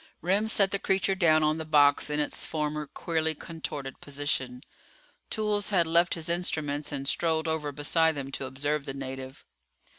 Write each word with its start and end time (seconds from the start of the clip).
Remm 0.23 0.47
set 0.49 0.71
the 0.71 0.79
creature 0.79 1.13
down 1.13 1.43
on 1.43 1.59
the 1.59 1.63
box 1.63 2.09
in 2.09 2.19
its 2.19 2.43
former 2.43 2.87
queerly 2.87 3.35
contorted 3.35 4.01
position. 4.01 4.63
Toolls 5.29 5.69
had 5.69 5.85
left 5.85 6.15
his 6.15 6.27
instruments 6.27 6.91
and 6.91 7.07
strolled 7.07 7.47
over 7.47 7.71
beside 7.71 8.15
them 8.15 8.31
to 8.31 8.45
observe 8.45 8.85
the 8.85 8.95
native. 8.95 9.45